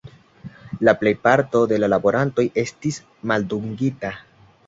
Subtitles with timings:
[0.87, 2.99] La plejparto de la laborantoj estis
[3.33, 4.13] maldungita.